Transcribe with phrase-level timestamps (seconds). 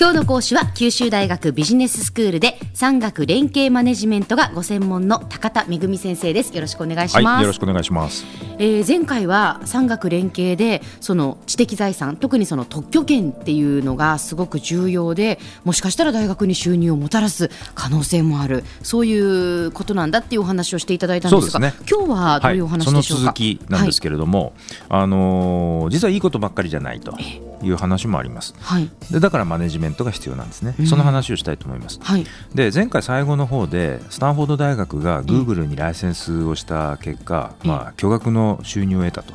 [0.00, 6.54] 今日の講師は九州大学ビジネススクールで産学連携マネジメントがご専門の高田恵先生です。
[6.54, 8.24] よろしくお願いします、はい、よろしくお願いします、
[8.58, 18.64] えー、前回は産学連携でその知的財産特にその特許権っていうのがすごく重要でもしかしたら大学に収入をもたらす可能性もある。
[18.82, 24.54] そういうことなんだっていうお話をしていただいたんですが、ね、今日はどういうお話でしょうか、はい、その続きなんですけれども、
[24.88, 27.14] はい、あのー、実はいいことばっかりじゃないと。
[27.62, 39.34] いう話もあります、はい、でだからマネジメントが必要なんですね、うん、その話をしたいと思います、はい、で前回最後の方でスタンフォード大学がグーグルにライセンスをした結果、うん、まあ、巨額の収入を得たと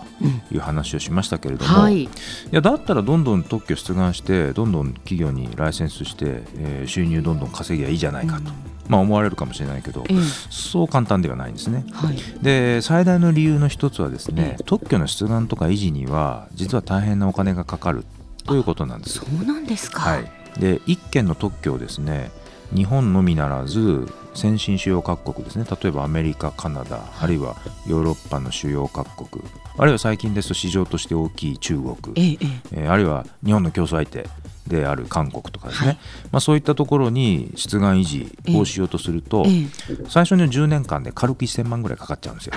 [0.52, 2.10] いう話をしましたけれども、はい、い
[2.52, 8.50] やだったらどんどん特許出願してどんどん企業にライセンスして、えー、収入どんどん稼ぎゃいいじゃないかと。
[8.50, 10.14] うんまあ、思われるかもしれないけど、え
[10.50, 18.06] そう簡単ではないんですね、はい、で最大の理由の一つはですね、特許の出願とか維持には実は大変なお金がかかる
[18.46, 19.20] ということなんです。
[19.20, 22.32] そうなんですか、はい、で1件の特許をですね
[22.74, 27.56] 日本のみならず先進主要各国ですね例えばアメリカカナダあるいは
[27.88, 29.44] ヨーロッパの主要各国
[29.78, 32.38] あるいは最近ですと市場として大きい中国、ええ。
[32.72, 34.28] えー、あるいは日本の競争相手
[34.68, 35.98] である韓国とかですね、はい、
[36.32, 39.46] まあ、そういったところに出願維持をしようとすると、
[40.10, 42.54] 最初の10年間で軽く1000万ぐらいかかっちゃうんですよ。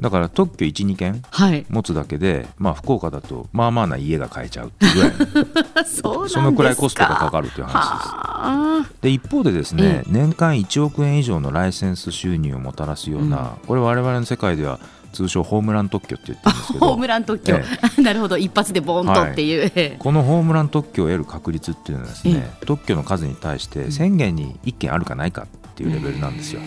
[0.00, 1.22] だから特許12件
[1.70, 8.94] 持つだけで、はい、まあ、福岡だとまあまあな家が買えちゃうっていうぐらい そそのくらいコストがかかるという話です。
[9.00, 14.78] で一方でですね、年間1億円以上のライセンス収入をもたらすような、うん、これ我々の世界では
[15.14, 16.86] 通称ホームラン特許って言ってるんですけど。
[16.86, 17.64] ホームラン特許、え
[17.98, 18.36] え、 なるほど。
[18.36, 26.60] 一発でボーンとっていう、はい、 このホームラン特許を得る確率っていうのはですね、特許の数に対して宣言に1件あるかないかっていうレベルなんですよ。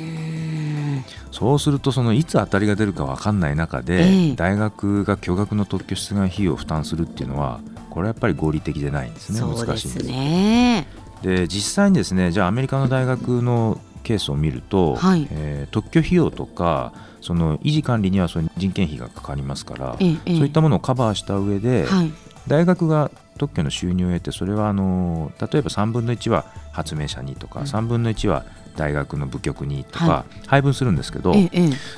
[1.31, 7.59] そうするとそのいつ当たりが出るか分かんない中で、大学が巨額の特許出願費用を負担するっていうのは
[7.89, 9.41] これはやっぱり合理的でないんですね。
[9.41, 10.87] 難しいんですね
[11.21, 22.13] で実際にですねじゃあアメリカの大学のケースを見ると、はい、えー、特許費用とかその維持管理にはその人件費がかかりますから、ええ、そういったものをカバーした上で、はい、
[22.47, 28.45] 大学が特許の収入を得てそれはあの例えば3分の1は発明者にとか、うん、3分の1は
[28.77, 31.51] 大学の部局にとか配分するんですけど、はい、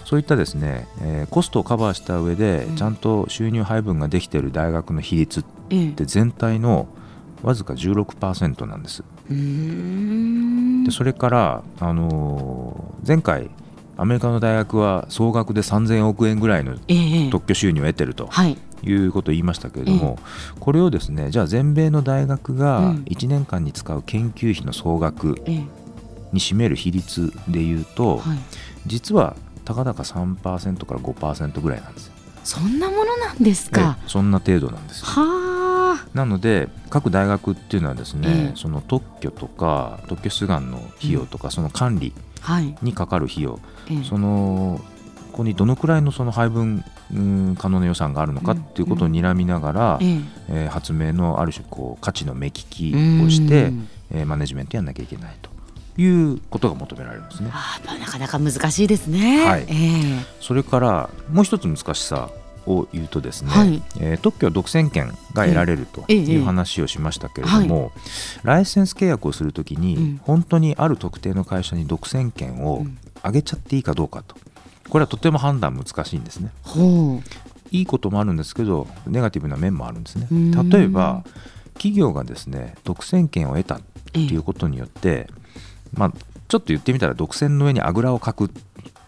[0.05, 5.43] そういったですね、えー、コストをカバーした上でちゃんと収入配分ができている大学の比率っ
[5.93, 6.87] て全体の
[7.43, 9.03] わずか16%なんです。
[10.89, 13.49] でそれから、あのー、前回
[13.97, 16.77] アメリカの大学は総額で3000億円ぐらいの
[17.31, 18.27] 特許収入を得てると。
[18.27, 18.57] はい。
[18.81, 20.17] いうことを言いましたけれども、
[20.61, 25.35] これをですねじゃあ全米の大学が1年間に使う研究費の総額
[26.31, 28.37] に占める比率でいうと、はい、
[28.87, 29.35] 実は
[29.65, 32.09] たかだか3%から5%ぐらいなんです
[32.45, 33.97] そんなものなんですか？
[34.07, 35.23] そんな程度なんですは
[36.13, 42.13] なので各大学っていうのはですね、えその特許とか特許出願の費用とか、うん、その管理
[42.81, 44.81] にかかる費用、はい、その
[45.31, 46.83] ここにどのくらいのその配分
[47.57, 53.71] 可能な予算があるのかっていうことを睨みながら、うん、えー、発明のある種こう価値の目利きをして、
[54.11, 55.49] えー、マネジメントやんなきゃいけないと。
[55.97, 57.49] いうことが求められるんですね。
[57.51, 59.45] あなかなか難しいですね。
[59.45, 59.65] はい。
[59.67, 62.29] えー、それからもう一つ難しさ
[62.69, 72.85] を言うとですね、はい、えー、特許は独占権が得られるという話をしましたけれども、えー、ライセンス契約をするときに、本当にある特定の会社に独占権を
[73.23, 74.35] 上げちゃっていいかどうかと、
[74.89, 76.51] これはとても判断難しいんですね。
[77.71, 80.27] いいこともあるんですけどネガティブな面もあるんですね。
[80.71, 81.23] 例えば
[81.73, 83.81] 企業がですね独占権を得たっ
[84.11, 85.27] ていうことによって、
[85.93, 86.13] まあ、
[86.47, 88.49] ちょっと言ってみたら独占の上にあぐらをかくっ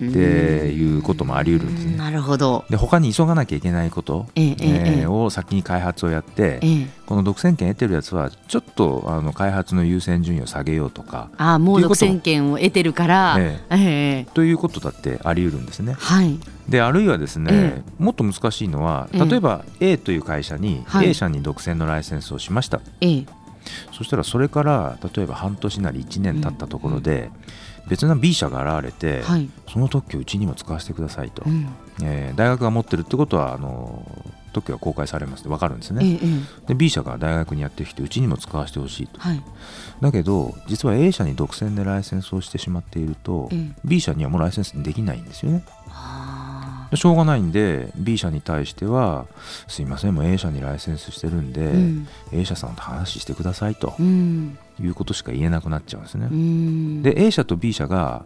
[0.10, 1.98] ていうこともあり得るんですね。
[1.98, 2.66] なるほど。
[2.70, 14.26] で他に急がなきゃいけないこと、えええー、を先に開発をやって、え、この独占権得てるやつはちょっとあの開発の優先順位を下げようとかあもう独占権を得てるから、ええ。
[14.34, 15.94] ということだってあり得るんですね。
[15.94, 22.82] はい、であるいはですね、もっと難しいのは例えば A という会社に A 社に独占のライセンスをしました。
[23.02, 23.26] え
[23.92, 27.30] そしたらそれから例えば半年なり1年経ったところで、
[27.88, 31.68] 別な B 社が現れて、はい、その特許うちにも使わせてくださいと、うん、
[32.04, 34.06] えー、大学が持ってるってことはあの
[34.54, 36.20] 特許が公開されます分かるんですね、え
[36.66, 39.42] え、で B 社が大学にやってきてうちにも使わせてほしいと、はい、
[40.02, 45.64] だけど実は A 社に独占でライセンスをしてしまっていると、え、B 社にはもうライセンスできないんですよね。
[46.98, 49.28] しょうがないんで B 社に対しては
[49.68, 57.04] すいませんもう A 社にライセンスしてるんで、うん、A 社さんと話してくださいと、いうことしか言えなくなっちゃうんですね。
[57.04, 58.26] で A 社と B 社が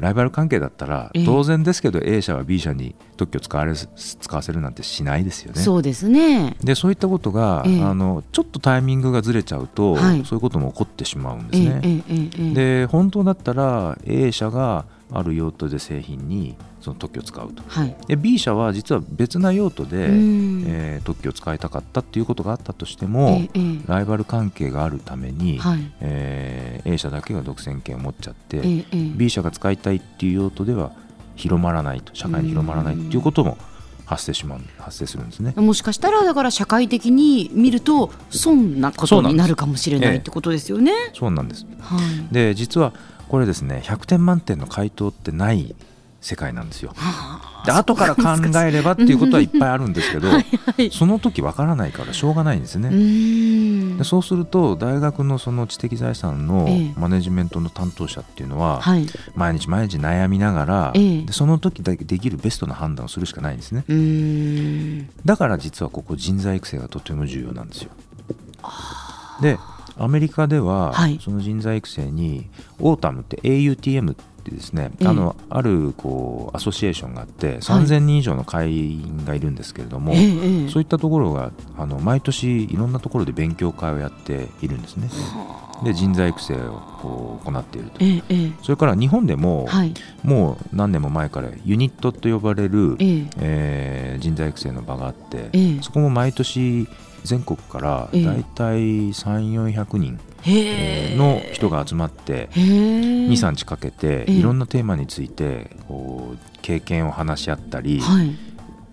[0.00, 5.60] ライバル関係だったらええ当然ですけど A 社は B 社に特許使われ使わせるなんてしないですよね。
[5.60, 6.56] そうですね。
[6.62, 11.80] でそういったことが、ええあのちょっとタイミングがずれちゃうと、はいそういうことも起こってしまうんですね。
[11.82, 17.96] ええええええで本当だったら A 社がある用途で製品にその特許を使うとはい。
[18.06, 25.92] で B 社は実は別な用途で、うんえー特許を使いたかったっていうことがあったとしても、ええええライバル関係があるために、はい。
[26.00, 30.92] えー A 社だけが独占権を持っちゃって、ええええ B 社が使いたいっていう用途では
[31.36, 33.58] 広まらないと社会に広まらないっていうことも
[34.06, 35.52] 発生しまう発生するんですね。
[35.56, 40.92] もしかしたらだから社会的に見ると損なことになるかもしれないってことですよね。
[41.14, 41.98] そうなんですは
[42.30, 42.34] い。
[42.34, 42.92] で実は
[43.28, 45.74] これですね100点満点の回答ってない
[46.20, 46.94] 世界なんですよ。
[47.66, 48.22] で後から考
[48.60, 50.90] えればっていうことはいっぱいあるんですけどはいはい。
[50.90, 52.88] その時わからないからしょうがないんですね。
[53.98, 59.06] でそうすると大学のその知的財産のええマネジメントの担当者っていうのははい。
[59.34, 63.84] 毎日毎日悩みながらええでその時だけできるベストな判断をするしかないんですね。
[65.24, 67.90] だから実はここ人材育成がとても重要なんですよ
[69.42, 69.58] で
[69.96, 71.18] アメリカでははい。
[71.20, 72.48] その人材育成に
[72.80, 75.08] オータムって AUTM ってですねええ。
[75.08, 80.12] あのあるこうアソシエーションがあって3000人以上の会員がいるんですけれども、
[80.70, 85.08] そういったところがあの毎年いろんなところで勉強会をやっているんですね。
[85.82, 87.96] で人材育成をこう行っていると。
[88.00, 88.52] ええええ。
[88.62, 89.94] それから日本でも、はい。
[90.22, 93.26] もう何年も前からユニットと呼ばれる、ええ。
[93.38, 95.82] えー人材育成の場があって、ええ。
[95.82, 96.86] そこも毎年
[97.24, 98.78] 全国から大体たい
[99.10, 100.18] 3400人
[101.16, 108.00] の人が集まって23日かけていろんなテーマについてこう経験を話し合ったり、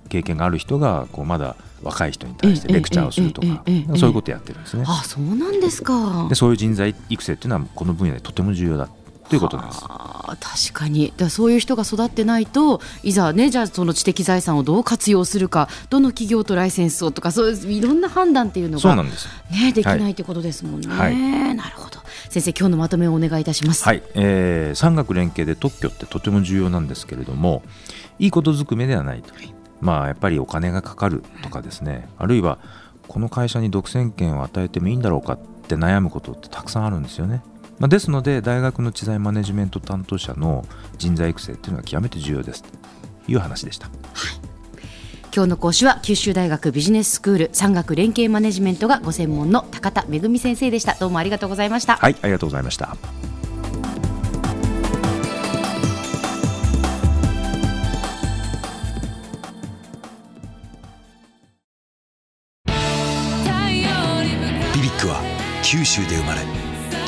[0.09, 3.63] 経験がある人がこうまだ若い人に対してレクチャーをするとか
[3.97, 4.83] そういうことやってるんですね。
[4.87, 6.27] あそうなんですか。
[6.29, 8.89] でそういう人材育成っていうのはこの分野でとても重要だっ
[9.31, 9.79] ということなんです。
[9.79, 11.13] 確かに。
[11.15, 19.29] だそういう人が育ってないといざねじゃあその知的財産をどう活用するかどの企業とライセンスをとかそういういろんな判断っていうのがそうなんです。
[19.49, 21.15] ねできないってことですもんね、はい。
[21.55, 22.01] なるほど。
[22.29, 23.85] 先生今日のまとめをお願いいたします。
[23.85, 27.63] はい、えー、産学連携で特許ってとても重要なんですけれども
[28.19, 29.33] いいことずくめではないと、
[29.79, 32.09] まあやっぱりお金がかかるとかですね。
[32.17, 32.59] あるいは
[33.07, 37.41] この会社に独占権を与えてもいいんだろうかって悩むことってたくさんあるんですよね。
[37.81, 40.65] まあ、ですので大学の知財マネジメント担当者の
[40.99, 42.69] 人材育成っていうのは極めて重要ですと
[43.27, 43.89] いう話でした。
[45.33, 52.95] 今日の講師は九州大学ビジネススクール産学連携マネジメントがご専門の高田恵先生でしたどうもありがとうございましたはい、ありがとうございました。
[64.75, 65.21] ビビックは
[65.63, 66.70] 九州で生まれ